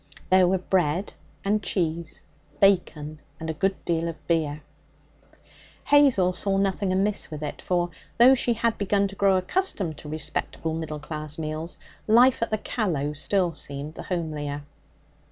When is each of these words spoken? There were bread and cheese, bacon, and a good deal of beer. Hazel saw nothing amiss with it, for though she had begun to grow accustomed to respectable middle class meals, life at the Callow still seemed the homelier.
There 0.31 0.47
were 0.47 0.57
bread 0.57 1.13
and 1.45 1.61
cheese, 1.61 2.23
bacon, 2.59 3.19
and 3.39 3.51
a 3.51 3.53
good 3.53 3.85
deal 3.85 4.07
of 4.09 4.27
beer. 4.27 4.63
Hazel 5.83 6.33
saw 6.33 6.57
nothing 6.57 6.91
amiss 6.91 7.29
with 7.29 7.43
it, 7.43 7.61
for 7.61 7.91
though 8.17 8.33
she 8.33 8.53
had 8.53 8.79
begun 8.79 9.07
to 9.09 9.15
grow 9.15 9.37
accustomed 9.37 9.97
to 9.99 10.09
respectable 10.09 10.73
middle 10.73 10.97
class 10.97 11.37
meals, 11.37 11.77
life 12.07 12.41
at 12.41 12.49
the 12.49 12.57
Callow 12.57 13.13
still 13.13 13.53
seemed 13.53 13.93
the 13.93 14.01
homelier. 14.01 14.63